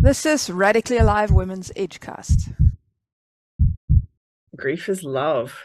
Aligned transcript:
This 0.00 0.24
is 0.24 0.48
Radically 0.48 0.96
Alive 0.96 1.32
Women's 1.32 1.72
Edgecast. 1.72 2.54
Grief 4.54 4.88
is 4.88 5.02
love. 5.02 5.60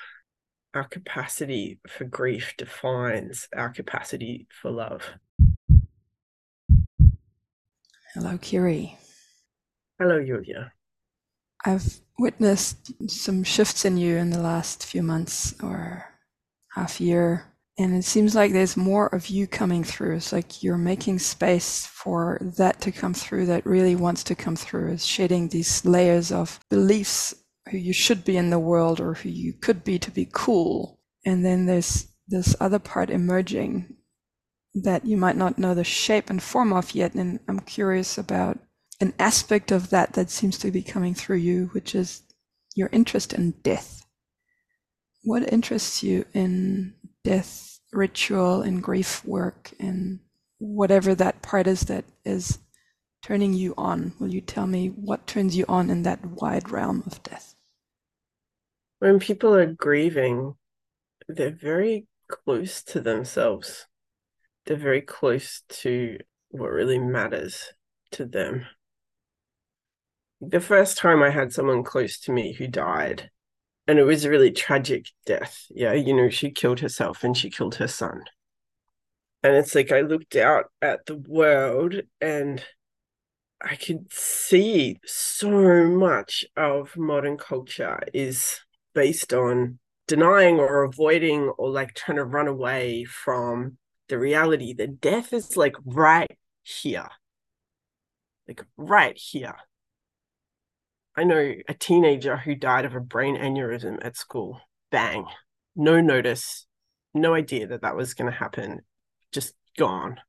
Our 0.74 0.86
capacity 0.86 1.80
for 1.88 2.06
grief 2.06 2.56
defines 2.58 3.48
our 3.56 3.70
capacity 3.70 4.48
for 4.50 4.72
love. 4.72 5.04
Hello, 8.16 8.40
Kiri. 8.42 8.98
Hello, 10.00 10.20
Julia. 10.20 10.74
I've 11.64 12.00
witnessed 12.18 12.92
some 13.08 13.44
shifts 13.44 13.86
in 13.86 13.98
you 13.98 14.18
in 14.18 14.32
the 14.32 14.42
last 14.42 14.84
few 14.84 15.04
months 15.04 15.54
or 15.62 16.06
half 16.70 17.00
year. 17.00 17.53
And 17.78 17.96
it 17.96 18.04
seems 18.04 18.36
like 18.36 18.54
there's 18.54 18.78
more 18.78 19.08
of 19.08 19.28
you 19.28 19.48
coming 19.48 19.84
through. 19.84 20.18
It's 20.18 20.32
like 20.32 20.62
you're 20.62 20.78
making 20.78 21.20
space 21.20 21.88
for 21.88 22.40
that 22.58 22.80
to 22.82 22.92
come 22.92 23.16
through 23.16 23.48
that 23.48 23.66
really 23.66 23.96
wants 23.96 24.24
to 24.26 24.36
come 24.36 24.56
through, 24.56 24.92
is 24.92 25.06
shedding 25.06 25.48
these 25.48 25.84
layers 25.84 26.32
of 26.32 26.60
beliefs 26.70 27.34
who 27.72 27.78
you 27.78 27.94
should 27.94 28.24
be 28.24 28.38
in 28.38 28.52
the 28.52 28.60
world 28.60 29.00
or 29.00 29.16
who 29.16 29.30
you 29.30 29.54
could 29.54 29.84
be 29.84 29.98
to 29.98 30.12
be 30.12 30.30
cool. 30.32 31.00
And 31.26 31.44
then 31.44 31.66
there's 31.66 32.10
this 32.28 32.56
other 32.60 32.80
part 32.80 33.10
emerging 33.10 33.96
that 34.76 35.06
you 35.06 35.18
might 35.18 35.38
not 35.38 35.58
know 35.58 35.74
the 35.74 35.84
shape 35.84 36.30
and 36.30 36.42
form 36.44 36.74
of 36.74 36.94
yet. 36.94 37.16
And 37.16 37.40
I'm 37.48 37.60
curious 37.60 38.20
about 38.20 38.60
an 39.02 39.14
aspect 39.18 39.72
of 39.72 39.90
that 39.90 40.14
that 40.14 40.30
seems 40.30 40.60
to 40.60 40.70
be 40.70 40.84
coming 40.84 41.16
through 41.16 41.38
you, 41.38 41.72
which 41.74 41.96
is 41.96 42.22
your 42.76 42.90
interest 42.92 43.34
in 43.34 43.52
death. 43.64 44.06
What 45.24 45.52
interests 45.52 46.04
you 46.04 46.26
in 46.34 46.94
death 47.24 47.73
ritual 47.94 48.62
and 48.62 48.82
grief 48.82 49.24
work 49.26 49.72
and 49.80 50.20
whatever 50.60 51.14
that 51.16 51.42
part 51.42 51.68
is 51.68 51.82
that 51.82 52.06
is 52.26 52.60
turning 53.22 53.54
you 53.54 53.74
on? 53.78 54.14
Will 54.20 54.34
you 54.34 54.42
tell 54.42 54.68
me 54.68 54.88
what 54.88 55.28
turns 55.28 55.56
you 55.56 55.66
on 55.68 55.90
in 55.90 56.04
that 56.04 56.26
wide 56.26 56.70
realm 56.70 57.04
of 57.06 57.22
death? 57.24 57.56
When 59.00 59.20
people 59.20 59.54
are 59.54 59.66
grieving, 59.66 60.56
they're 61.28 61.52
very 61.52 62.08
close 62.28 62.82
to 62.84 63.02
themselves. 63.02 63.88
They're 64.66 64.78
very 64.78 65.02
close 65.02 65.62
to 65.70 66.20
what 66.50 66.72
really 66.72 67.00
matters 67.00 67.74
to 68.12 68.26
them 68.26 68.66
the 70.50 70.60
first 70.60 70.98
time 70.98 71.24
I 71.24 71.30
had 71.30 71.54
someone 71.54 71.84
close 71.84 72.20
to 72.22 72.32
me 72.32 72.54
who 72.54 72.68
died, 72.68 73.30
and 73.88 74.00
it 74.00 74.04
was 74.04 74.26
a 74.26 74.30
really 74.30 74.52
tragic 74.52 75.08
death. 75.26 75.66
Yeah, 75.70 75.94
you 75.94 76.14
know, 76.14 76.30
she 76.30 76.52
killed 76.52 76.80
herself 76.80 77.24
and 77.24 77.36
she 77.36 77.50
killed 77.50 77.76
her 77.76 77.88
son. 77.88 78.24
And 79.44 79.56
it's 79.56 79.76
like 79.76 79.92
I 79.92 80.02
looked 80.02 80.36
out 80.36 80.66
at 80.82 81.06
the 81.06 81.18
world 81.18 81.96
and 82.22 82.64
I 83.62 83.76
could 83.76 84.12
see 84.12 85.00
so 85.06 85.86
much 85.86 86.46
of 86.56 86.96
modern 86.96 87.38
culture 87.38 88.00
is 88.14 88.62
based 88.94 89.34
on 89.34 89.80
denying 90.08 90.60
or 90.60 90.84
avoiding 90.84 91.50
or 91.58 91.70
like 91.70 91.94
trying 91.94 92.18
to 92.18 92.26
run 92.26 92.48
away 92.48 93.04
from 93.04 93.78
the 94.08 94.18
reality 94.18 94.74
that 94.74 95.02
death 95.02 95.34
is 95.34 95.58
like 95.58 95.76
right 95.86 96.38
here. 96.64 97.10
Like 98.48 98.64
right 98.78 99.18
here 99.18 99.56
I 101.16 101.24
know 101.24 101.54
a 101.68 101.74
teenager 101.74 102.38
who 102.38 102.56
died 102.56 102.86
of 102.86 102.96
a 102.96 103.00
brain 103.00 103.38
aneurysm 103.38 104.04
at 104.04 104.18
school. 104.18 104.60
Bang. 104.92 105.26
No 105.76 106.02
notice, 106.02 106.66
no 107.14 107.34
idea 107.34 107.68
that 107.68 107.82
that 107.82 107.96
was 107.96 108.14
going 108.14 108.32
to 108.32 108.38
happen, 108.38 108.82
just 109.32 109.54
gone. 109.78 110.20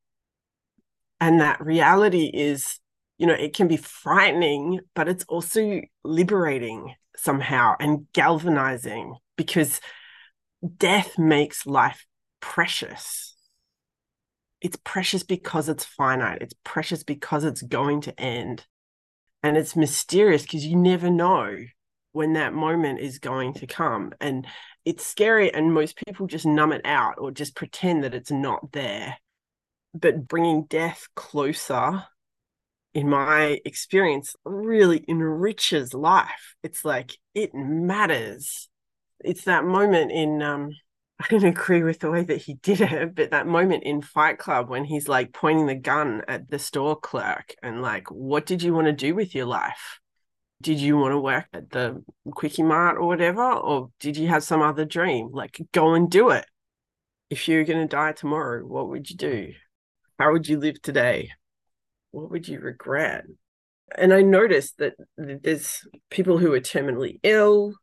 And 1.19 1.39
that 1.41 1.63
reality 1.63 2.25
is, 2.25 2.79
you 3.17 3.25
know, 3.25 3.33
it 3.33 3.55
can 3.55 3.67
be 3.67 3.77
frightening, 3.77 4.81
but 4.93 5.07
it's 5.07 5.23
also 5.25 5.81
liberating 6.03 6.95
somehow 7.15 7.75
and 7.79 8.07
galvanizing 8.13 9.15
because 9.37 9.79
death 10.77 11.17
makes 11.17 11.65
life 11.65 12.05
precious. 12.39 13.35
It's 14.61 14.77
precious 14.83 15.23
because 15.23 15.69
it's 15.69 15.85
finite, 15.85 16.41
it's 16.41 16.55
precious 16.63 17.03
because 17.03 17.43
it's 17.43 17.61
going 17.61 18.01
to 18.01 18.19
end 18.19 18.65
and 19.45 19.57
it's 19.57 19.75
mysterious 19.75 20.41
because 20.41 20.65
you 20.65 20.75
never 20.75 21.07
know 21.07 21.55
when 22.13 22.33
that 22.33 22.51
moment 22.51 22.99
is 22.99 23.19
going 23.19 23.53
to 23.53 23.67
come. 23.67 24.11
And 24.19 24.47
it's 24.85 25.05
scary 25.05 25.53
and 25.53 25.71
most 25.71 25.97
people 25.97 26.25
just 26.25 26.47
numb 26.47 26.71
it 26.71 26.81
out 26.83 27.19
or 27.19 27.29
just 27.29 27.55
pretend 27.55 28.03
that 28.03 28.15
it's 28.15 28.31
not 28.31 28.71
there. 28.71 29.17
But 29.93 30.27
bringing 30.27 30.63
death 30.63 31.07
closer 31.15 32.05
in 32.95 33.07
my 33.07 33.59
experience 33.65 34.35
really 34.45 35.05
enriches 35.07 35.93
life. 35.93 36.55
It's 36.63 36.83
like 36.83 37.15
it 37.35 37.53
matters. 37.53 38.67
It's 39.23 39.43
that 39.43 39.63
moment 39.63 40.11
in 40.11 40.41
um 40.41 40.71
I 41.19 41.27
didn't 41.29 41.57
agree 41.57 41.81
with 41.81 41.99
the 41.99 42.11
way 42.11 42.23
that 42.23 42.41
he 42.41 42.55
did 42.55 42.81
it, 42.81 43.15
but 43.15 43.31
that 43.31 43.47
moment 43.47 43.83
in 43.83 44.01
Fight 44.01 44.37
Club 44.37 44.69
when 44.69 44.83
he's 44.83 45.07
like 45.07 45.33
pointing 45.33 45.67
the 45.67 45.75
gun 45.75 46.23
at 46.27 46.49
the 46.49 46.59
store 46.59 46.99
clerk 46.99 47.55
and 47.63 47.81
like, 47.81 48.11
what 48.11 48.45
did 48.45 48.61
you 48.61 48.73
want 48.73 48.87
to 48.87 48.93
do 48.93 49.15
with 49.15 49.33
your 49.33 49.45
life? 49.45 49.99
Did 50.61 50.79
you 50.79 50.97
want 50.97 51.11
to 51.11 51.19
work 51.19 51.47
at 51.53 51.69
the 51.69 52.03
Kwik-E-Mart 52.29 52.97
or 52.97 53.07
whatever? 53.07 53.43
Or 53.43 53.91
did 53.99 54.17
you 54.17 54.27
have 54.29 54.43
some 54.43 54.61
other 54.61 54.85
dream? 54.85 55.29
Like, 55.31 55.61
go 55.73 55.93
and 55.93 56.09
do 56.09 56.29
it. 56.29 56.45
If 57.29 57.47
you're 57.47 57.65
going 57.65 57.81
to 57.81 57.87
die 57.87 58.13
tomorrow, 58.13 58.65
what 58.65 58.89
would 58.89 59.09
you 59.09 59.17
do? 59.17 59.53
How 60.17 60.31
would 60.31 60.47
you 60.47 60.57
live 60.57 60.81
today? 60.81 61.31
What 62.11 62.31
would 62.31 62.47
you 62.47 62.59
regret? 62.59 63.25
And 63.97 64.13
I 64.13 64.21
noticed 64.21 64.77
that 64.77 64.93
there's 65.17 65.85
people 66.09 66.37
who 66.37 66.53
are 66.53 66.61
terminally 66.61 67.19
ill, 67.23 67.73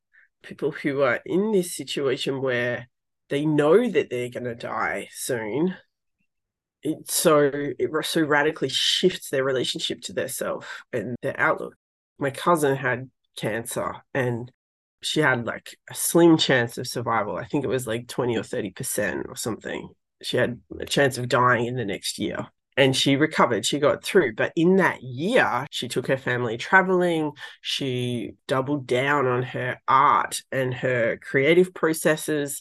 people 0.43 0.71
who 0.71 1.03
are 1.03 1.21
in 1.27 1.53
this 1.53 1.77
situation 1.77 2.41
where 2.41 2.89
they 3.33 3.47
know 3.47 3.89
that 3.89 4.11
they're 4.11 4.29
going 4.29 4.45
to 4.45 4.55
die 4.55 5.09
soon. 5.11 5.75
It 6.83 7.11
so 7.11 7.51
it 7.55 7.91
so 8.05 8.21
radically 8.21 8.69
shifts 8.69 9.31
their 9.31 9.43
relationship 9.43 10.03
to 10.03 10.13
their 10.13 10.29
self 10.29 10.83
and 10.93 11.17
their 11.23 11.41
outlook. 11.41 11.75
My 12.19 12.29
cousin 12.29 12.77
had 12.77 13.11
cancer 13.39 13.95
and 14.13 14.53
she 15.01 15.21
had 15.21 15.47
like 15.47 15.79
a 15.91 15.95
slim 15.95 16.37
chance 16.37 16.77
of 16.77 16.87
survival. 16.87 17.39
I 17.39 17.47
think 17.47 17.65
it 17.65 17.69
was 17.69 17.87
like 17.87 18.07
20 18.07 18.37
or 18.37 18.43
30 18.43 18.71
percent 18.73 19.27
or 19.27 19.35
something. 19.35 19.89
She 20.21 20.37
had 20.37 20.61
a 20.79 20.85
chance 20.85 21.17
of 21.17 21.31
dying 21.31 21.65
in 21.65 21.77
the 21.77 21.87
next 21.87 22.19
year 22.19 22.49
and 22.77 22.95
she 22.95 23.17
recovered. 23.17 23.65
She 23.65 23.79
got 23.79 24.05
through. 24.05 24.35
But 24.35 24.53
in 24.57 24.77
that 24.77 25.03
year 25.03 25.67
she 25.71 25.89
took 25.89 26.07
her 26.09 26.19
family 26.19 26.59
traveling. 26.59 27.33
She 27.63 28.33
doubled 28.47 28.87
down 28.87 29.27
on 29.27 29.43
her 29.43 29.81
art 29.89 30.43
and 30.53 30.75
her 30.75 31.17
creative 31.17 31.73
processes 31.73 32.61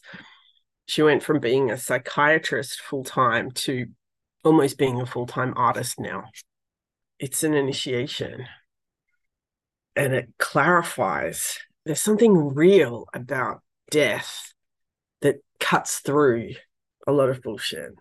she 0.92 1.02
went 1.02 1.24
from 1.24 1.40
being 1.40 1.72
a 1.72 1.78
psychiatrist 1.78 2.82
full 2.82 3.06
time 3.06 3.50
to 3.52 3.86
almost 4.44 4.78
being 4.78 5.00
a 5.00 5.06
full 5.06 5.26
time 5.26 5.54
artist 5.56 5.98
now. 5.98 6.26
It's 7.18 7.44
an 7.44 7.54
initiation 7.54 8.46
and 9.96 10.14
it 10.14 10.34
clarifies 10.38 11.60
there's 11.86 12.02
something 12.02 12.54
real 12.54 13.06
about 13.14 13.62
death 13.90 14.54
that 15.22 15.38
cuts 15.62 16.00
through 16.00 16.56
a 17.08 17.14
lot 17.14 17.30
of 17.30 17.42
bullshit. 17.42 17.94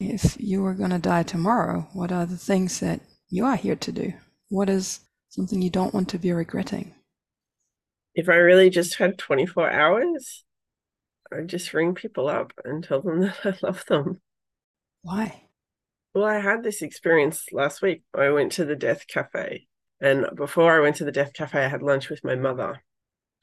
If 0.00 0.38
you 0.40 0.62
were 0.62 0.72
going 0.72 0.92
to 0.92 0.98
die 0.98 1.24
tomorrow, 1.24 1.86
what 1.92 2.12
are 2.12 2.24
the 2.24 2.38
things 2.38 2.80
that 2.80 3.02
you 3.28 3.44
are 3.44 3.56
here 3.56 3.76
to 3.76 3.92
do? 3.92 4.14
What 4.48 4.70
is 4.70 5.00
something 5.28 5.60
you 5.60 5.68
don't 5.68 5.92
want 5.92 6.08
to 6.08 6.18
be 6.18 6.32
regretting? 6.32 6.94
If 8.14 8.30
I 8.30 8.36
really 8.36 8.70
just 8.70 8.94
had 8.94 9.18
24 9.18 9.70
hours, 9.70 10.44
I 11.32 11.42
just 11.42 11.72
ring 11.72 11.94
people 11.94 12.28
up 12.28 12.52
and 12.64 12.82
tell 12.82 13.02
them 13.02 13.20
that 13.20 13.38
I 13.44 13.54
love 13.62 13.84
them. 13.86 14.20
Why? 15.02 15.44
Well, 16.14 16.24
I 16.24 16.40
had 16.40 16.62
this 16.62 16.82
experience 16.82 17.46
last 17.52 17.82
week. 17.82 18.02
I 18.14 18.30
went 18.30 18.52
to 18.52 18.64
the 18.64 18.74
Death 18.74 19.06
Cafe, 19.06 19.66
and 20.00 20.26
before 20.34 20.76
I 20.76 20.80
went 20.80 20.96
to 20.96 21.04
the 21.04 21.12
Death 21.12 21.32
Cafe, 21.32 21.64
I 21.64 21.68
had 21.68 21.82
lunch 21.82 22.10
with 22.10 22.24
my 22.24 22.34
mother. 22.34 22.82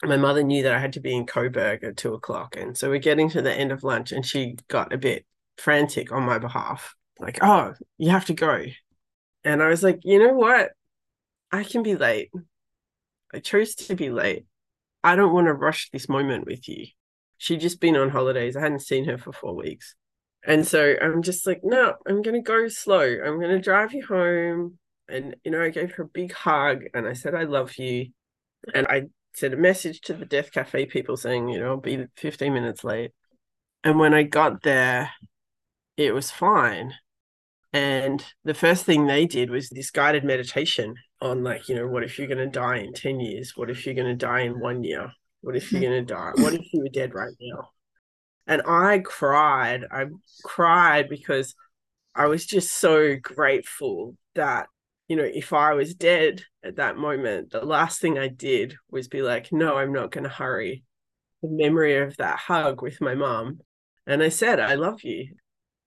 My 0.04 0.18
mother 0.18 0.44
knew 0.44 0.64
that 0.64 0.76
I 0.76 0.80
had 0.80 0.94
to 0.94 1.00
be 1.00 1.16
in 1.16 1.26
Coburg 1.26 1.84
at 1.84 1.98
two 1.98 2.14
o'clock, 2.14 2.56
and 2.58 2.78
so 2.78 2.90
we're 2.90 3.00
getting 3.00 3.30
to 3.32 3.42
the 3.42 3.54
end 3.54 3.72
of 3.72 3.84
lunch, 3.84 4.12
and 4.12 4.26
she 4.26 4.58
got 4.68 4.94
a 4.94 4.98
bit 4.98 5.26
frantic 5.58 6.12
on 6.12 6.24
my 6.24 6.40
behalf, 6.40 6.94
like, 7.20 7.40
"Oh, 7.42 7.74
you 7.98 8.12
have 8.12 8.26
to 8.26 8.34
go," 8.34 8.66
and 9.44 9.64
I 9.64 9.70
was 9.70 9.82
like, 9.82 10.02
"You 10.04 10.20
know 10.20 10.34
what? 10.34 10.74
I 11.52 11.64
can 11.64 11.84
be 11.84 11.96
late. 11.96 12.32
I 13.34 13.40
chose 13.40 13.76
to 13.76 13.96
be 13.96 14.10
late. 14.10 14.46
I 15.04 15.16
don't 15.16 15.34
want 15.34 15.48
to 15.48 15.54
rush 15.54 15.90
this 15.92 16.10
moment 16.10 16.46
with 16.46 16.68
you." 16.68 16.88
She'd 17.38 17.62
just 17.62 17.80
been 17.80 17.96
on 17.96 18.10
holidays. 18.10 18.56
I 18.56 18.62
hadn't 18.62 18.82
seen 18.82 19.06
her 19.06 19.18
for 19.18 19.32
four 19.32 19.56
weeks. 19.56 19.96
And 20.46 20.66
so 20.66 20.96
I'm 21.02 21.22
just 21.22 21.46
like, 21.46 21.62
no, 21.64 21.96
I'm 22.08 22.22
going 22.22 22.36
to 22.36 22.42
go 22.42 22.68
slow. 22.68 23.02
I'm 23.02 23.40
going 23.40 23.56
to 23.56 23.60
drive 23.60 23.94
you 23.94 24.06
home. 24.06 24.78
And, 25.10 25.36
you 25.44 25.52
know, 25.52 25.62
I 25.62 25.70
gave 25.70 25.94
her 25.94 26.04
a 26.04 26.08
big 26.08 26.34
hug 26.34 26.84
and 26.94 27.08
I 27.08 27.14
said, 27.14 27.36
I 27.36 27.44
love 27.44 27.78
you. 27.78 28.08
And 28.74 28.88
I 28.88 29.04
sent 29.34 29.54
a 29.54 29.58
message 29.58 30.02
to 30.02 30.14
the 30.14 30.26
Death 30.26 30.52
Cafe 30.52 30.86
people 30.88 31.18
saying, 31.18 31.50
you 31.50 31.60
know, 31.60 31.72
I'll 31.72 31.78
be 31.78 32.06
15 32.18 32.54
minutes 32.54 32.84
late. 32.84 33.12
And 33.84 34.00
when 34.00 34.14
I 34.14 34.24
got 34.24 34.64
there, 34.64 35.12
it 35.96 36.14
was 36.14 36.32
fine. 36.32 36.94
And 37.74 38.24
the 38.44 38.54
first 38.54 38.86
thing 38.86 39.06
they 39.06 39.26
did 39.26 39.50
was 39.50 39.70
this 39.70 39.92
guided 39.92 40.24
meditation 40.24 40.96
on, 41.22 41.44
like, 41.44 41.70
you 41.70 41.76
know, 41.76 41.88
what 41.88 42.04
if 42.04 42.18
you're 42.18 42.28
going 42.28 42.38
to 42.38 42.48
die 42.48 42.78
in 42.78 42.94
10 42.94 43.20
years? 43.20 43.54
What 43.56 43.70
if 43.70 43.86
you're 43.86 43.96
going 43.96 44.08
to 44.08 44.16
die 44.16 44.42
in 44.42 44.60
one 44.60 44.84
year? 44.84 45.12
What 45.42 45.56
if 45.56 45.72
you're 45.72 45.82
going 45.82 46.06
to 46.06 46.14
die? 46.14 46.32
What 46.36 46.54
if 46.54 46.74
you 46.74 46.82
were 46.82 46.90
dead 46.90 47.14
right 47.14 47.34
now? 47.40 47.70
And 48.48 48.62
I 48.66 49.00
cried. 49.00 49.86
I 49.92 50.06
cried 50.44 51.10
because 51.10 51.56
I 52.16 52.28
was 52.28 52.46
just 52.46 52.74
so 52.74 53.16
grateful 53.16 54.16
that, 54.36 54.68
you 55.08 55.16
know, 55.16 55.24
if 55.32 55.54
I 55.54 55.74
was 55.74 55.94
dead 55.94 56.44
at 56.64 56.78
that 56.78 56.98
moment, 56.98 57.52
the 57.52 57.66
last 57.66 58.02
thing 58.02 58.18
I 58.18 58.28
did 58.28 58.76
was 58.90 59.08
be 59.08 59.22
like, 59.22 59.52
no, 59.52 59.78
I'm 59.78 59.94
not 59.94 60.12
going 60.12 60.24
to 60.24 60.30
hurry. 60.30 60.84
The 61.42 61.50
memory 61.50 61.98
of 61.98 62.18
that 62.18 62.40
hug 62.40 62.82
with 62.82 63.02
my 63.02 63.16
mom. 63.16 63.60
And 64.06 64.24
I 64.24 64.30
said, 64.30 64.60
I 64.60 64.76
love 64.76 65.04
you 65.04 65.36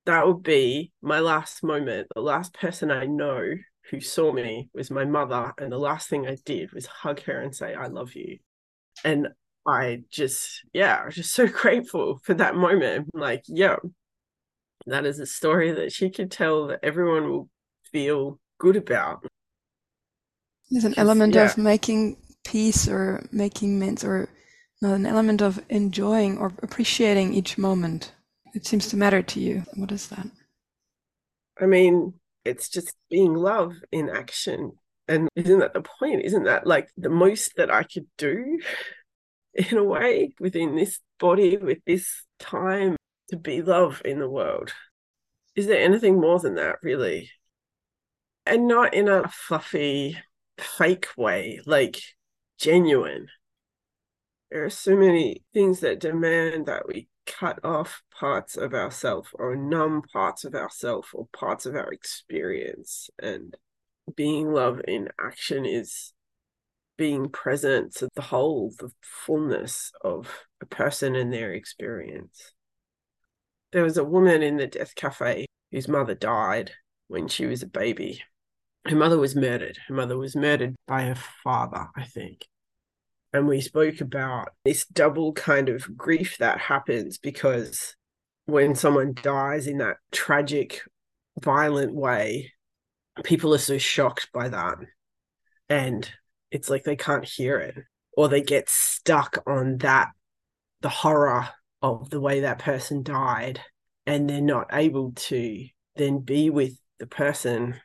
that 0.07 0.27
would 0.27 0.43
be 0.43 0.93
my 1.03 1.21
last 1.21 1.63
moment. 1.63 2.09
The 2.15 2.21
last 2.21 2.55
person 2.55 2.91
I 2.91 3.05
know 3.05 3.55
who 3.91 4.01
saw 4.01 4.33
me 4.33 4.69
was 4.75 4.91
my 4.91 5.05
mother. 5.05 5.53
And 5.59 5.71
the 5.71 5.79
last 5.79 6.09
thing 6.09 6.27
I 6.27 6.37
did 6.45 6.73
was 6.73 6.87
hug 6.87 7.23
her 7.23 7.41
and 7.41 7.55
say, 7.55 7.75
I 7.75 7.87
love 7.87 8.15
you. 8.15 8.39
And 9.05 9.29
I 9.67 10.03
just, 10.11 10.63
yeah, 10.73 11.01
I 11.03 11.07
was 11.07 11.15
just 11.15 11.33
so 11.33 11.47
grateful 11.63 12.21
for 12.25 12.35
that 12.35 12.55
moment. 12.55 13.09
I'm 13.15 13.21
like, 13.21 13.45
yeah, 13.47 13.77
that 14.87 15.07
is 15.07 15.21
a 15.21 15.27
story 15.27 15.73
that 15.73 15.93
she 15.93 16.11
could 16.11 16.31
tell 16.31 16.69
that 16.69 16.81
everyone 16.83 17.31
will 17.31 17.49
feel 17.93 18.39
good 18.59 18.77
about. 18.77 19.25
There's 20.71 20.85
an 20.85 20.95
element 20.97 21.35
yeah. 21.35 21.47
of 21.47 21.59
making 21.59 22.17
peace 22.45 22.89
or 22.89 23.27
making 23.33 23.77
amends 23.77 24.05
or 24.05 24.29
not 24.81 24.95
an 24.95 25.05
element 25.05 25.43
of 25.43 25.63
enjoying 25.69 26.39
or 26.39 26.53
appreciating 26.63 27.35
each 27.35 27.59
moment 27.59 28.13
it 28.55 28.67
seems 28.67 28.89
to 28.89 28.97
matter 28.97 29.23
to 29.23 29.41
you. 29.41 29.65
What 29.75 29.93
is 29.93 30.09
that? 30.09 30.27
I 31.61 31.67
mean, 31.67 32.15
it's 32.45 32.69
just 32.69 32.95
being 33.11 33.35
love 33.35 33.75
in 33.93 34.09
action. 34.09 34.73
And 35.11 35.29
isn't 35.35 35.59
that 35.59 35.75
the 35.75 35.83
point? 35.83 36.25
Isn't 36.25 36.45
that 36.45 36.69
like 36.69 36.89
the 36.97 37.09
most 37.09 37.57
that 37.57 37.69
I 37.69 37.83
could 37.83 38.07
do 38.17 38.61
in 39.55 39.77
a 39.77 39.83
way 39.83 40.33
within 40.39 40.77
this 40.77 41.01
body, 41.19 41.57
with 41.57 41.79
this 41.85 42.23
time 42.39 42.97
to 43.31 43.37
be 43.37 43.61
love 43.61 44.01
in 44.05 44.21
the 44.21 44.31
world? 44.31 44.73
Is 45.57 45.67
there 45.67 45.83
anything 45.83 46.21
more 46.21 46.39
than 46.39 46.55
that, 46.55 46.77
really? 46.85 47.29
And 48.47 48.69
not 48.69 48.95
in 48.95 49.09
a 49.09 49.29
fluffy, 49.29 50.17
fake 50.59 51.09
way, 51.17 51.61
like 51.67 52.01
genuine. 52.57 53.27
There 54.53 54.65
are 54.65 54.71
so 54.71 54.97
many 54.97 55.43
things 55.53 55.81
that 55.81 55.99
demand 55.99 56.67
that 56.67 56.87
we 56.87 57.09
cut 57.27 57.59
off 57.65 58.03
parts 58.17 58.57
of 58.57 58.75
ourself 58.75 59.31
or 59.35 59.57
numb 59.57 60.03
parts 60.13 60.45
of 60.45 60.55
ourself 60.55 61.11
or 61.13 61.27
parts 61.33 61.67
of 61.67 61.75
our 61.75 61.93
experience 61.93 63.11
and 63.21 63.57
being 64.17 64.53
love 64.53 64.81
in 64.87 65.09
action 65.19 65.65
is 65.65 66.13
being 66.97 67.31
present 67.31 67.95
to 67.97 68.09
the 68.15 68.23
whole 68.23 68.73
the 68.79 68.91
fullness 69.01 69.91
of 70.03 70.29
a 70.61 70.67
person 70.67 71.17
and 71.17 71.33
their 71.33 71.53
experience. 71.53 72.53
There 73.73 73.85
was 73.85 73.97
a 73.97 74.05
woman 74.05 74.43
in 74.43 74.57
the 74.57 74.67
death 74.67 74.95
cafe 74.95 75.47
whose 75.71 75.89
mother 75.89 76.15
died 76.15 76.73
when 77.09 77.29
she 77.29 77.47
was 77.47 77.63
a 77.63 77.67
baby. 77.67 78.23
Her 78.87 78.97
mother 78.97 79.19
was 79.19 79.37
murdered. 79.37 79.79
Her 79.89 79.95
mother 79.95 80.19
was 80.19 80.37
murdered 80.37 80.75
by 80.87 81.03
her 81.03 81.19
father 81.43 81.89
i 81.97 82.05
think. 82.05 82.47
And 83.33 83.47
we 83.47 83.61
spoke 83.61 84.01
about 84.01 84.51
this 84.65 84.85
double 84.87 85.33
kind 85.33 85.69
of 85.69 85.97
grief 85.97 86.37
that 86.39 86.59
happens 86.59 87.17
because 87.19 87.95
when 88.47 88.75
someone 88.75 89.15
dies 89.15 89.67
in 89.67 89.79
that 89.79 89.99
tragic, 90.11 90.83
violent 91.41 91.95
way, 91.95 92.53
people 93.25 93.55
are 93.55 93.59
so 93.59 93.79
shocked 93.79 94.29
by 94.33 94.49
that. 94.49 94.79
And 95.69 96.11
it's 96.51 96.69
like 96.69 96.85
they 96.85 96.97
can't 96.97 97.25
hear 97.25 97.59
it, 97.59 97.77
or 98.13 98.29
they 98.29 98.43
get 98.43 98.69
stuck 98.69 99.43
on 99.47 99.79
that, 99.79 100.09
the 100.81 100.89
horror 100.89 101.49
of 101.83 102.11
the 102.11 102.21
way 102.21 102.41
that 102.41 102.59
person 102.59 103.03
died, 103.03 103.61
and 104.07 104.29
they're 104.29 104.41
not 104.41 104.69
able 104.73 105.13
to 105.13 105.67
then 105.97 106.21
be 106.21 106.51
with 106.51 106.77
the 106.99 107.07
person. 107.07 107.77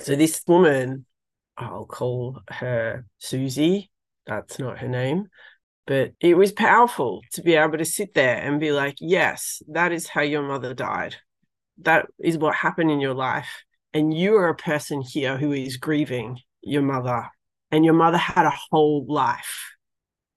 So, 0.00 0.14
this 0.16 0.42
woman, 0.46 1.06
I'll 1.56 1.86
call 1.86 2.40
her 2.48 3.06
Susie, 3.18 3.90
that's 4.26 4.58
not 4.58 4.78
her 4.78 4.88
name 4.88 5.28
but 5.86 6.12
it 6.20 6.36
was 6.36 6.52
powerful 6.52 7.20
to 7.32 7.42
be 7.42 7.54
able 7.54 7.78
to 7.78 7.84
sit 7.84 8.14
there 8.14 8.36
and 8.36 8.60
be 8.60 8.72
like 8.72 8.96
yes 9.00 9.62
that 9.68 9.92
is 9.92 10.08
how 10.08 10.22
your 10.22 10.42
mother 10.42 10.74
died 10.74 11.16
that 11.78 12.06
is 12.18 12.38
what 12.38 12.54
happened 12.54 12.90
in 12.90 13.00
your 13.00 13.14
life 13.14 13.64
and 13.94 14.12
you 14.12 14.34
are 14.34 14.48
a 14.48 14.56
person 14.56 15.00
here 15.00 15.38
who 15.38 15.52
is 15.52 15.76
grieving 15.76 16.40
your 16.60 16.82
mother. 16.82 17.28
And 17.70 17.84
your 17.84 17.94
mother 17.94 18.18
had 18.18 18.44
a 18.44 18.58
whole 18.70 19.06
life. 19.08 19.72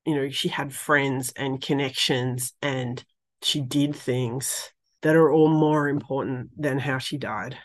You 0.05 0.15
know 0.15 0.29
she 0.29 0.47
had 0.47 0.73
friends 0.73 1.33
and 1.35 1.61
connections 1.61 2.53
and 2.61 3.03
she 3.41 3.59
did 3.61 3.95
things 3.95 4.71
that 5.01 5.15
are 5.15 5.31
all 5.31 5.49
more 5.49 5.89
important 5.89 6.49
than 6.57 6.79
how 6.79 6.97
she 6.99 7.17
died. 7.17 7.57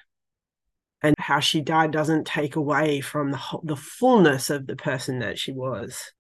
And 1.02 1.14
how 1.18 1.40
she 1.40 1.60
died 1.60 1.92
doesn't 1.92 2.26
take 2.26 2.56
away 2.56 3.00
from 3.00 3.30
the 3.30 3.40
the 3.62 3.76
fullness 3.76 4.50
of 4.50 4.66
the 4.66 4.76
person 4.76 5.20
that 5.20 5.38
she 5.38 5.52
was. 5.52 6.12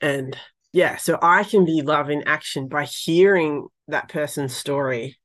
And 0.00 0.36
yeah 0.72 0.96
so 0.96 1.18
i 1.22 1.44
can 1.44 1.64
be 1.64 1.82
love 1.82 2.10
in 2.10 2.22
action 2.26 2.68
by 2.68 2.84
hearing 2.84 3.66
that 3.88 4.08
person's 4.08 4.54
story 4.54 5.18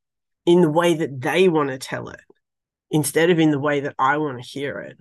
in 0.46 0.60
the 0.60 0.70
way 0.70 0.94
that 0.94 1.20
they 1.20 1.48
want 1.48 1.68
to 1.68 1.78
tell 1.78 2.08
it 2.08 2.20
instead 2.94 3.28
of 3.28 3.38
in 3.38 3.50
the 3.50 3.58
way 3.58 3.80
that 3.80 3.94
i 3.98 4.16
want 4.16 4.42
to 4.42 4.48
hear 4.48 4.78
it 4.78 4.96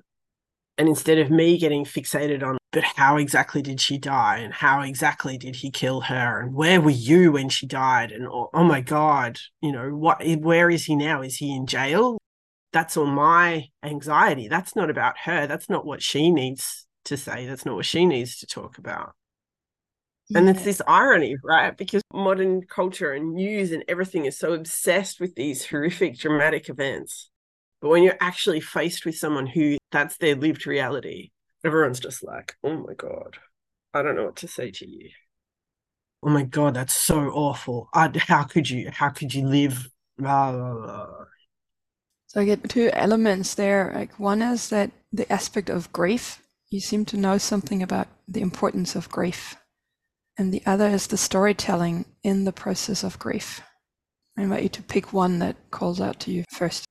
and 0.77 0.89
instead 0.89 1.19
of 1.19 1.31
me 1.31 1.57
getting 1.57 1.85
fixated 1.85 2.43
on 2.43 2.57
but 2.73 2.83
how 2.83 3.17
exactly 3.17 3.61
did 3.61 3.79
she 3.79 3.97
die 3.97 4.37
and 4.39 4.53
how 4.53 4.81
exactly 4.81 5.37
did 5.37 5.55
he 5.55 5.71
kill 5.71 6.01
her 6.01 6.41
and 6.41 6.53
where 6.53 6.81
were 6.81 6.89
you 6.89 7.31
when 7.31 7.47
she 7.47 7.65
died 7.65 8.11
and 8.11 8.27
oh, 8.27 8.49
oh 8.53 8.63
my 8.63 8.81
god 8.81 9.39
you 9.61 9.71
know 9.71 9.89
what 9.89 10.21
where 10.39 10.69
is 10.69 10.83
he 10.83 10.95
now 10.95 11.21
is 11.21 11.37
he 11.37 11.55
in 11.55 11.65
jail 11.65 12.17
that's 12.73 12.97
all 12.97 13.05
my 13.05 13.69
anxiety. 13.83 14.47
That's 14.47 14.75
not 14.75 14.89
about 14.89 15.19
her. 15.19 15.47
That's 15.47 15.69
not 15.69 15.85
what 15.85 16.01
she 16.01 16.31
needs 16.31 16.87
to 17.05 17.15
say. 17.15 17.45
That's 17.45 17.65
not 17.65 17.75
what 17.75 17.85
she 17.85 18.05
needs 18.05 18.39
to 18.39 18.47
talk 18.47 18.79
about. 18.79 19.13
Yeah. 20.29 20.39
And 20.39 20.49
it's 20.49 20.63
this 20.63 20.81
irony, 20.87 21.35
right? 21.43 21.77
Because 21.77 22.01
modern 22.11 22.63
culture 22.63 23.13
and 23.13 23.35
news 23.35 23.71
and 23.71 23.83
everything 23.87 24.25
is 24.25 24.39
so 24.39 24.53
obsessed 24.53 25.19
with 25.19 25.35
these 25.35 25.67
horrific, 25.67 26.17
dramatic 26.17 26.67
events. 26.67 27.29
But 27.83 27.89
when 27.89 28.03
you're 28.03 28.17
actually 28.21 28.61
faced 28.61 29.05
with 29.05 29.17
someone 29.17 29.45
who 29.45 29.77
that's 29.91 30.15
their 30.15 30.35
lived 30.35 30.65
reality, 30.65 31.31
everyone's 31.65 31.99
just 31.99 32.23
like, 32.23 32.55
oh 32.63 32.77
my 32.77 32.93
God, 32.93 33.39
I 33.93 34.01
don't 34.01 34.15
know 34.15 34.23
what 34.23 34.37
to 34.37 34.47
say 34.47 34.71
to 34.71 34.87
you. 34.87 35.09
Oh 36.23 36.29
my 36.29 36.43
God, 36.43 36.75
that's 36.75 36.95
so 36.95 37.29
awful. 37.31 37.89
I, 37.93 38.09
how 38.15 38.43
could 38.43 38.69
you? 38.69 38.89
How 38.89 39.09
could 39.09 39.33
you 39.33 39.45
live? 39.45 39.89
Blah, 40.17 40.53
blah, 40.53 40.73
blah. 40.75 41.25
So 42.27 42.39
I 42.39 42.45
get 42.45 42.69
two 42.69 42.89
elements 42.93 43.53
there. 43.53 43.91
Like 43.93 44.17
one 44.17 44.41
is 44.41 44.69
that 44.69 44.91
the 45.11 45.29
aspect 45.29 45.69
of 45.69 45.91
grief. 45.91 46.41
You 46.69 46.79
seem 46.79 47.03
to 47.07 47.17
know 47.17 47.37
something 47.37 47.83
about 47.83 48.07
the 48.29 48.39
importance 48.39 48.95
of 48.95 49.09
grief. 49.09 49.57
And 50.37 50.53
the 50.53 50.63
other 50.65 50.87
is 50.87 51.07
the 51.07 51.17
storytelling 51.17 52.05
in 52.23 52.45
the 52.45 52.53
process 52.53 53.03
of 53.03 53.19
grief. 53.19 53.61
I 54.37 54.43
invite 54.43 54.63
you 54.63 54.69
to 54.69 54.83
pick 54.83 55.11
one 55.11 55.39
that 55.39 55.57
calls 55.69 55.99
out 55.99 56.21
to 56.21 56.31
you 56.31 56.45
first. 56.49 56.85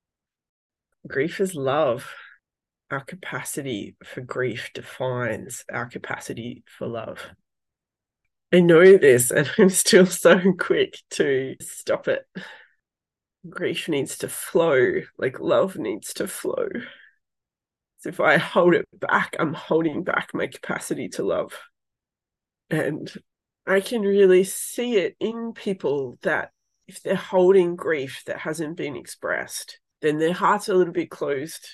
Grief 1.07 1.39
is 1.39 1.55
love. 1.55 2.13
Our 2.91 3.03
capacity 3.03 3.95
for 4.03 4.21
grief 4.21 4.71
defines 4.73 5.63
our 5.71 5.87
capacity 5.87 6.63
for 6.77 6.87
love. 6.87 7.19
I 8.53 8.59
know 8.59 8.97
this, 8.97 9.31
and 9.31 9.49
I'm 9.57 9.69
still 9.69 10.05
so 10.05 10.39
quick 10.53 10.99
to 11.11 11.55
stop 11.59 12.07
it 12.07 12.25
grief 13.49 13.89
needs 13.89 14.17
to 14.19 14.29
flow, 14.29 15.01
like 15.17 15.39
love 15.39 15.77
needs 15.77 16.13
to 16.13 16.27
flow. 16.27 16.67
So 17.99 18.09
if 18.09 18.19
I 18.19 18.37
hold 18.37 18.73
it 18.73 18.87
back, 18.93 19.35
I'm 19.39 19.53
holding 19.53 20.03
back 20.03 20.29
my 20.33 20.47
capacity 20.47 21.09
to 21.09 21.23
love. 21.23 21.59
And 22.69 23.11
I 23.65 23.81
can 23.81 24.01
really 24.01 24.43
see 24.43 24.97
it 24.97 25.15
in 25.19 25.53
people 25.53 26.17
that 26.21 26.51
if 26.87 27.01
they're 27.01 27.15
holding 27.15 27.75
grief 27.75 28.23
that 28.25 28.39
hasn't 28.39 28.75
been 28.75 28.95
expressed, 28.95 29.79
then 30.03 30.19
their 30.19 30.33
heart's 30.33 30.67
a 30.67 30.75
little 30.75 30.93
bit 30.93 31.09
closed. 31.09 31.65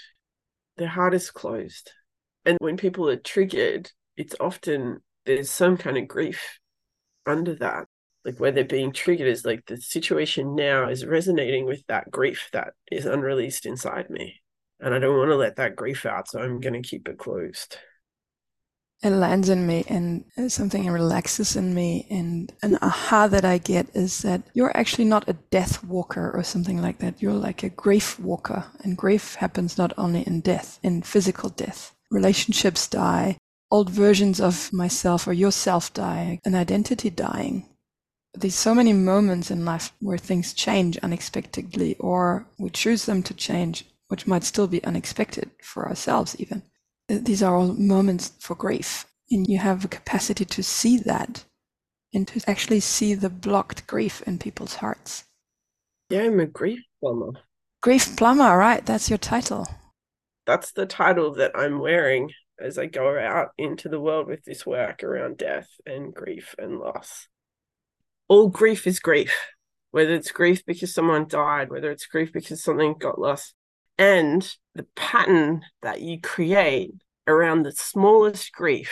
Their 0.78 0.88
heart 0.88 1.16
is 1.16 1.32
closed. 1.32 1.92
And 2.46 2.58
when 2.62 2.78
people 2.78 3.10
are 3.10 3.18
triggered, 3.18 3.92
it's 4.16 4.36
often 4.40 5.00
there's 5.26 5.50
some 5.50 5.78
kind 5.78 5.98
of 5.98 6.08
grief 6.08 6.60
under 7.26 7.56
that 7.56 7.86
like 8.26 8.40
where 8.40 8.52
they're 8.52 8.64
being 8.66 8.92
triggered 8.92 9.28
is 9.28 9.46
like 9.46 9.66
the 9.66 9.78
situation 9.78 10.56
now 10.56 10.90
is 10.90 11.06
resonating 11.06 11.66
with 11.66 11.84
that 11.88 12.12
grief 12.12 12.50
that 12.54 12.74
is 12.92 13.06
unreleased 13.06 13.66
inside 13.66 14.10
me 14.10 14.42
and 14.80 14.94
i 14.94 15.00
don't 15.00 15.18
want 15.18 15.30
to 15.30 15.36
let 15.36 15.56
that 15.56 15.76
grief 15.76 16.06
out 16.06 16.28
so 16.28 16.40
i'm 16.40 16.60
going 16.60 16.82
to 16.82 16.88
keep 16.88 17.08
it 17.08 17.18
closed 17.18 17.78
it 19.01 19.12
lands 19.12 19.48
in 19.48 19.65
me 19.65 19.86
and 19.88 20.25
something 20.51 20.86
relaxes 20.89 21.56
in 21.56 21.74
me. 21.74 22.06
And 22.10 22.51
an 22.62 22.77
aha 22.82 23.27
that 23.27 23.46
I 23.46 23.58
get 23.58 23.88
is 23.96 24.22
that 24.24 24.41
you're 24.53 24.75
actually 24.75 25.06
not 25.06 25.29
a 25.29 25.34
death 25.51 25.84
walker 25.84 26.32
or 26.34 26.44
something 26.44 26.82
like 26.82 27.00
that. 27.00 27.22
You're 27.22 27.34
like 27.34 27.63
a 27.63 27.70
grief 27.70 28.20
walker. 28.20 28.65
And 28.84 28.98
grief 28.98 29.36
happens 29.36 29.77
not 29.77 29.94
only 29.98 30.27
in 30.27 30.41
death, 30.41 30.79
in 30.84 31.01
physical 31.01 31.50
death. 31.50 31.96
Relationships 32.12 32.88
die, 32.88 33.38
old 33.72 33.89
versions 33.89 34.41
of 34.41 34.74
myself 34.74 35.27
or 35.27 35.34
yourself 35.34 35.94
die, 35.94 36.39
an 36.44 36.56
identity 36.56 37.10
dying. 37.10 37.70
There's 38.34 38.56
so 38.56 38.75
many 38.75 38.94
moments 38.94 39.50
in 39.50 39.65
life 39.65 39.94
where 40.00 40.18
things 40.18 40.53
change 40.53 40.98
unexpectedly, 40.98 41.96
or 42.00 42.46
we 42.58 42.70
choose 42.70 43.06
them 43.06 43.24
to 43.24 43.34
change, 43.34 43.86
which 44.08 44.27
might 44.27 44.44
still 44.44 44.68
be 44.68 44.84
unexpected 44.84 45.51
for 45.63 45.88
ourselves, 45.88 46.36
even 46.39 46.63
these 47.10 47.44
are 47.44 47.56
all 47.56 47.74
moments 47.74 48.34
for 48.39 48.56
grief. 48.56 49.06
And 49.32 49.48
you 49.48 49.58
have 49.60 49.86
a 49.86 49.89
capacity 49.89 50.46
to 50.46 50.63
see 50.63 50.98
that 50.98 51.44
and 52.13 52.28
to 52.30 52.42
actually 52.48 52.80
see 52.80 53.13
the 53.13 53.30
blocked 53.30 53.86
grief 53.86 54.24
in 54.24 54.39
people's 54.39 54.75
hearts. 54.75 55.25
Yeah, 56.10 56.24
I'm 56.24 56.39
a 56.39 56.48
grief 56.48 56.80
plumber. 57.00 57.34
Grief 57.82 58.18
plumber, 58.18 58.58
right? 58.58 58.84
That's 58.86 59.10
your 59.10 59.20
title. 59.20 59.68
That's 60.48 60.72
the 60.72 60.88
title 60.88 61.34
that 61.36 61.51
I'm 61.54 61.80
wearing 61.80 62.32
as 62.60 62.78
I 62.78 62.88
go 62.88 63.18
out 63.18 63.50
into 63.58 63.88
the 63.88 64.00
world 64.00 64.28
with 64.28 64.44
this 64.44 64.66
work 64.66 65.04
around 65.04 65.38
death 65.38 65.70
and 65.86 66.13
grief 66.13 66.56
and 66.58 66.80
loss. 66.80 67.28
All 68.28 68.50
grief 68.50 68.88
is 68.88 69.00
grief, 69.00 69.34
whether 69.92 70.13
it's 70.13 70.32
grief 70.32 70.66
because 70.66 70.94
someone 70.94 71.28
died, 71.28 71.70
whether 71.70 71.92
it's 71.92 72.08
grief 72.08 72.34
because 72.34 72.63
something 72.63 72.96
got 72.98 73.20
lost, 73.20 73.54
and 74.00 74.56
the 74.75 74.88
pattern 74.96 75.62
that 75.82 76.00
you 76.01 76.22
create 76.22 76.94
around 77.27 77.63
the 77.63 77.74
smallest 77.74 78.53
grief 78.53 78.91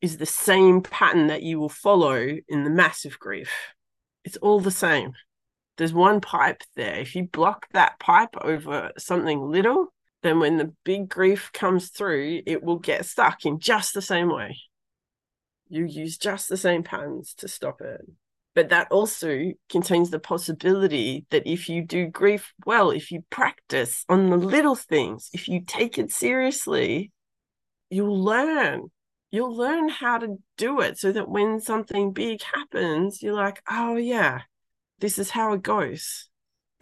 is 0.00 0.16
the 0.16 0.26
same 0.26 0.80
pattern 0.80 1.26
that 1.26 1.42
you 1.42 1.60
will 1.60 1.68
follow 1.68 2.36
in 2.48 2.64
the 2.64 2.70
massive 2.70 3.18
grief. 3.18 3.52
It's 4.24 4.38
all 4.38 4.60
the 4.60 4.70
same. 4.70 5.12
There's 5.76 5.92
one 5.92 6.22
pipe 6.22 6.62
there. 6.74 6.94
If 6.94 7.14
you 7.14 7.28
block 7.28 7.66
that 7.74 7.98
pipe 8.00 8.34
over 8.40 8.92
something 8.96 9.40
little, 9.40 9.92
then 10.22 10.40
when 10.40 10.56
the 10.56 10.72
big 10.84 11.10
grief 11.10 11.50
comes 11.52 11.90
through, 11.90 12.40
it 12.46 12.62
will 12.62 12.78
get 12.78 13.04
stuck 13.04 13.44
in 13.44 13.60
just 13.60 13.92
the 13.92 14.02
same 14.02 14.30
way. 14.30 14.56
You 15.68 15.84
use 15.84 16.16
just 16.16 16.48
the 16.48 16.56
same 16.56 16.82
patterns 16.82 17.34
to 17.38 17.48
stop 17.48 17.82
it. 17.82 18.00
But 18.54 18.68
that 18.68 18.88
also 18.90 19.52
contains 19.70 20.10
the 20.10 20.18
possibility 20.18 21.24
that 21.30 21.46
if 21.46 21.68
you 21.68 21.82
do 21.82 22.06
grief 22.06 22.52
well, 22.66 22.90
if 22.90 23.10
you 23.10 23.24
practice 23.30 24.04
on 24.08 24.28
the 24.28 24.36
little 24.36 24.74
things, 24.74 25.30
if 25.32 25.48
you 25.48 25.62
take 25.66 25.96
it 25.96 26.10
seriously, 26.10 27.12
you'll 27.88 28.22
learn. 28.22 28.90
You'll 29.30 29.56
learn 29.56 29.88
how 29.88 30.18
to 30.18 30.36
do 30.58 30.80
it 30.80 30.98
so 30.98 31.12
that 31.12 31.30
when 31.30 31.60
something 31.60 32.12
big 32.12 32.42
happens, 32.42 33.22
you're 33.22 33.32
like, 33.32 33.62
oh, 33.70 33.96
yeah, 33.96 34.42
this 34.98 35.18
is 35.18 35.30
how 35.30 35.54
it 35.54 35.62
goes. 35.62 36.28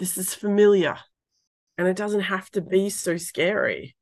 This 0.01 0.19
is 0.19 0.35
familiar. 0.35 0.97
And 1.79 1.87
it 1.87 1.97
doesn't 1.97 2.23
have 2.23 2.51
to 2.51 2.61
be 2.61 2.91
so 2.91 3.17
scary. 3.17 3.95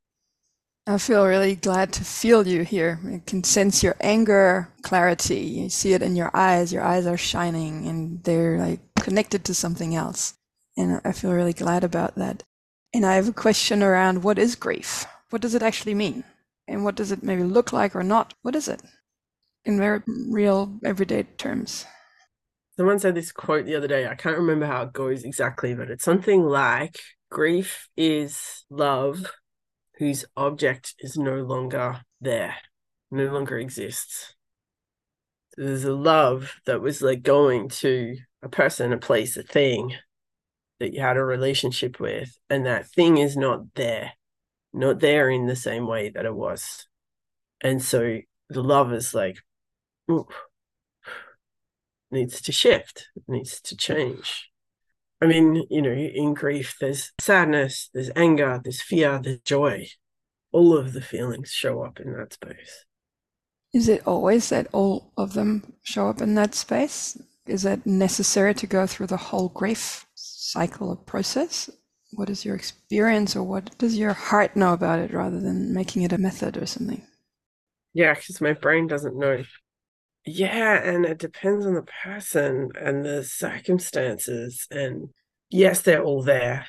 I 0.89 0.97
feel 0.97 1.27
really 1.27 1.55
glad 1.55 1.93
to 1.93 2.05
feel 2.05 2.47
you 2.47 2.63
here. 2.63 2.99
I 3.07 3.21
can 3.27 3.45
sense 3.45 3.83
your 3.83 3.95
anger, 4.01 4.73
clarity. 4.81 5.41
You 5.41 5.69
see 5.69 5.93
it 5.93 6.01
in 6.01 6.17
your 6.17 6.31
eyes. 6.33 6.73
Your 6.73 6.83
eyes 6.83 7.07
are 7.07 7.19
shining 7.19 7.87
and 7.87 8.25
they're 8.25 8.57
like 8.57 8.81
connected 8.99 9.45
to 9.45 9.55
something 9.55 9.95
else. 9.95 10.33
And 10.79 11.03
I 11.05 11.13
feel 11.13 11.35
really 11.35 11.53
glad 11.53 11.85
about 11.85 12.15
that. 12.15 12.43
And 12.95 13.05
I 13.05 13.17
have 13.17 13.29
a 13.29 13.35
question 13.35 13.83
around 13.83 14.23
what 14.23 14.39
is 14.39 14.55
grief? 14.55 15.05
What 15.29 15.43
does 15.43 15.55
it 15.55 15.63
actually 15.63 15.93
mean? 15.93 16.25
And 16.67 16.85
what 16.85 16.95
does 16.95 17.13
it 17.13 17.23
maybe 17.23 17.43
look 17.43 17.71
like 17.71 17.95
or 17.95 18.03
not? 18.03 18.33
What 18.41 18.57
is 18.57 18.67
it 18.67 18.81
in 19.67 19.77
very 19.77 20.01
real 20.07 20.81
everyday 20.83 21.25
terms? 21.37 21.85
Someone 22.79 22.99
said 22.99 23.15
this 23.15 23.31
quote 23.31 23.67
the 23.67 23.75
other 23.75 23.89
day. 23.89 24.09
I 24.09 24.15
can't 24.15 24.39
remember 24.39 24.65
how 24.65 24.85
it 24.85 24.95
goes 24.95 25.25
exactly, 25.25 25.75
but 25.75 25.91
it's 25.91 26.05
something 26.05 26.45
like 26.45 26.99
grief 27.29 27.91
is 27.95 28.65
love 28.71 29.31
whose 29.99 30.25
object 30.37 30.95
is 31.01 31.19
no 31.19 31.37
longer 31.43 32.01
there, 32.21 32.57
no 33.11 33.25
longer 33.33 33.59
exists. 33.59 34.35
So 35.55 35.65
there's 35.65 35.85
a 35.85 35.93
love 35.93 36.55
that 36.67 36.81
was 36.81 37.03
like 37.03 37.23
going 37.23 37.69
to 37.69 38.17
a 38.43 38.49
person, 38.49 38.93
a 38.93 38.99
place, 38.99 39.37
a 39.37 39.43
thing 39.43 39.95
that 40.79 40.95
you 40.95 41.01
had 41.01 41.17
a 41.17 41.25
relationship 41.25 41.99
with, 41.99 42.39
and 42.49 42.65
that 42.67 42.89
thing 42.89 43.19
is 43.19 43.37
not 43.37 43.75
there, 43.75 44.13
not 44.73 45.01
there 45.01 45.29
in 45.29 45.47
the 45.47 45.57
same 45.57 45.87
way 45.87 46.11
that 46.11 46.25
it 46.25 46.35
was. 46.35 46.87
And 47.61 47.83
so 47.83 48.21
the 48.49 48.63
love 48.63 48.93
is 48.93 49.13
like, 49.13 49.39
ooh, 50.09 50.29
needs 52.13 52.41
to 52.43 52.53
shift, 52.53 53.09
needs 53.27 53.61
to 53.63 53.77
change. 53.77 54.48
I 55.21 55.27
mean, 55.27 55.65
you 55.69 55.83
know, 55.83 55.91
in 55.91 56.35
grief, 56.35 56.77
there's 56.81 57.13
sadness, 57.19 57.91
there's 57.93 58.11
anger, 58.15 58.61
there's 58.63 58.81
fear, 58.81 59.19
there's 59.23 59.41
joy. 59.41 59.89
All 60.53 60.77
of 60.77 60.93
the 60.93 61.01
feelings 61.01 61.51
show 61.51 61.83
up 61.83 62.01
in 62.01 62.13
that 62.17 62.33
space. 62.35 62.85
Is 63.75 63.89
it 63.89 64.07
always 64.07 64.49
that 64.49 64.69
all 64.73 65.13
of 65.17 65.35
them 65.35 65.75
show 65.83 66.09
up 66.09 66.23
in 66.23 66.35
that 66.37 66.55
space? 66.55 67.21
Is 67.47 67.65
it 67.65 67.85
necessary 67.85 68.55
to 68.55 68.67
go 68.67 68.87
through 68.87 69.09
the 69.09 69.17
whole 69.17 69.49
grief 69.49 70.07
cycle 70.15 70.91
or 70.91 70.97
process? 70.97 71.69
What 72.13 72.31
is 72.31 72.45
your 72.45 72.55
experience, 72.55 73.37
or 73.37 73.43
what 73.43 73.77
does 73.77 73.99
your 73.99 74.15
heart 74.15 74.57
know 74.57 74.73
about 74.73 75.01
it 75.01 75.13
rather 75.13 75.41
than 75.41 75.75
making 75.75 76.03
it 76.03 76.13
a 76.13 76.19
method 76.19 76.57
or 76.57 76.65
something? 76.65 77.03
Yeah, 77.93 78.15
because 78.15 78.41
my 78.41 78.55
brain 78.55 78.87
doesn't 78.87 79.19
know 79.19 79.43
yeah, 80.25 80.83
and 80.83 81.05
it 81.05 81.19
depends 81.19 81.67
on 81.67 81.75
the 81.75 81.87
person 82.03 82.71
and 82.81 83.05
the 83.05 83.25
circumstances. 83.25 84.67
And 84.71 85.11
yes, 85.51 85.83
they're 85.83 86.03
all 86.03 86.23
there. 86.23 86.67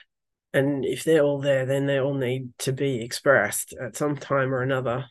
And 0.53 0.83
if 0.83 1.03
they're 1.03 1.21
all 1.21 1.39
there, 1.39 1.65
then 1.65 1.85
they 1.85 1.99
all 1.99 2.15
need 2.15 2.57
to 2.59 2.71
be 2.71 3.03
expressed 3.03 3.73
at 3.73 3.95
some 3.95 4.17
time 4.17 4.53
or 4.53 4.61
another. 4.61 5.05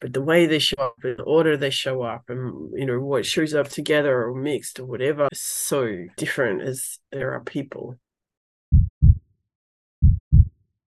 But 0.00 0.12
the 0.14 0.22
way 0.22 0.46
they 0.46 0.58
show 0.58 0.76
up, 0.80 0.96
the 1.00 1.22
order 1.22 1.56
they 1.56 1.70
show 1.70 2.02
up, 2.02 2.24
and 2.28 2.72
you 2.74 2.86
know 2.86 2.98
what 2.98 3.24
shows 3.24 3.54
up 3.54 3.68
together 3.68 4.24
or 4.24 4.34
mixed 4.34 4.80
or 4.80 4.84
whatever, 4.84 5.28
is 5.30 5.40
so 5.40 6.06
different 6.16 6.62
as 6.62 6.98
there 7.12 7.32
are 7.32 7.40
people. 7.40 7.96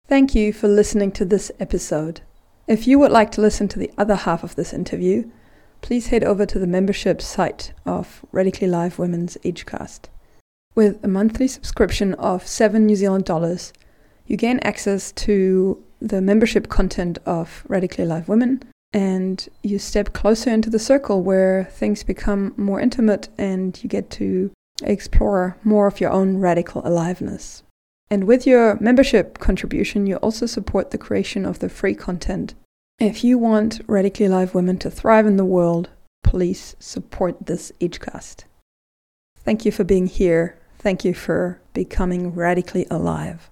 Thank 0.06 0.36
you 0.36 0.52
for 0.52 0.68
listening 0.68 1.10
to 1.12 1.24
this 1.24 1.50
episode. 1.58 2.20
If 2.68 2.86
you 2.86 3.00
would 3.00 3.10
like 3.10 3.32
to 3.32 3.40
listen 3.40 3.66
to 3.68 3.80
the 3.80 3.90
other 3.98 4.14
half 4.14 4.44
of 4.44 4.54
this 4.54 4.72
interview, 4.72 5.28
please 5.80 6.08
head 6.08 6.24
over 6.24 6.46
to 6.46 6.58
the 6.58 6.66
membership 6.66 7.20
site 7.20 7.72
of 7.84 8.24
Radically 8.32 8.66
Live 8.66 8.98
Women's 8.98 9.36
Agecast. 9.44 10.08
With 10.74 11.02
a 11.04 11.08
monthly 11.08 11.48
subscription 11.48 12.14
of 12.14 12.46
7 12.46 12.86
New 12.86 12.96
Zealand 12.96 13.24
dollars, 13.24 13.72
you 14.26 14.36
gain 14.36 14.60
access 14.60 15.12
to 15.12 15.82
the 16.00 16.20
membership 16.20 16.68
content 16.68 17.18
of 17.26 17.64
Radically 17.68 18.04
Live 18.04 18.28
Women 18.28 18.62
and 18.92 19.48
you 19.62 19.78
step 19.78 20.12
closer 20.12 20.50
into 20.50 20.70
the 20.70 20.78
circle 20.78 21.22
where 21.22 21.64
things 21.64 22.02
become 22.02 22.54
more 22.56 22.80
intimate 22.80 23.28
and 23.38 23.82
you 23.82 23.88
get 23.88 24.10
to 24.10 24.50
explore 24.82 25.56
more 25.62 25.86
of 25.86 26.00
your 26.00 26.10
own 26.10 26.38
radical 26.38 26.82
aliveness. 26.84 27.62
And 28.10 28.24
with 28.24 28.46
your 28.46 28.76
membership 28.80 29.38
contribution, 29.38 30.06
you 30.06 30.16
also 30.16 30.46
support 30.46 30.90
the 30.90 30.98
creation 30.98 31.46
of 31.46 31.60
the 31.60 31.68
free 31.68 31.94
content 31.94 32.54
if 33.00 33.24
you 33.24 33.38
want 33.38 33.80
radically 33.86 34.28
live 34.28 34.54
women 34.54 34.78
to 34.78 34.90
thrive 34.90 35.26
in 35.26 35.38
the 35.38 35.44
world, 35.44 35.88
please 36.22 36.76
support 36.78 37.46
this 37.46 37.72
Agecast. 37.80 38.44
Thank 39.38 39.64
you 39.64 39.72
for 39.72 39.84
being 39.84 40.06
here. 40.06 40.58
Thank 40.78 41.04
you 41.04 41.14
for 41.14 41.60
becoming 41.72 42.34
radically 42.34 42.86
alive. 42.90 43.50